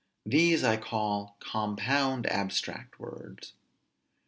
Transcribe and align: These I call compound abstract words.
These 0.25 0.63
I 0.63 0.77
call 0.77 1.37
compound 1.41 2.25
abstract 2.25 2.99
words. 2.99 3.53